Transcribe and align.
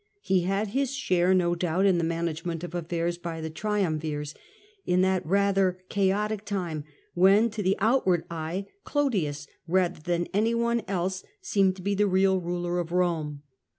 He 0.21 0.41
had 0.45 0.69
his 0.69 0.95
share, 0.95 1.31
no 1.31 1.53
doubt, 1.53 1.85
in 1.85 1.99
the 1.99 2.03
management 2.03 2.63
of 2.63 2.73
affairs 2.73 3.19
by 3.19 3.39
the 3.39 3.51
triumvirs 3.51 4.33
in 4.83 5.01
that 5.01 5.23
rather 5.23 5.77
chaotic 5.89 6.43
time, 6.43 6.85
when, 7.13 7.51
to 7.51 7.61
the 7.61 7.75
out 7.77 8.07
ward 8.07 8.25
eye, 8.27 8.65
Clodius 8.83 9.45
rather 9.67 9.99
than 10.01 10.25
any 10.33 10.55
one 10.55 10.81
else 10.87 11.23
seemed 11.39 11.75
to 11.75 11.83
be 11.83 11.93
the 11.93 12.07
real 12.07 12.41
ruler 12.41 12.79
of 12.79 12.91
Rome. 12.91 13.43